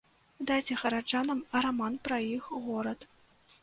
Дайце 0.51 0.77
гараджанам 0.85 1.45
раман 1.69 1.93
пра 2.09 2.17
іх 2.35 2.53
горад. 2.69 3.11